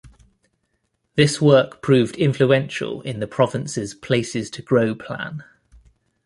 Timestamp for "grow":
4.63-4.95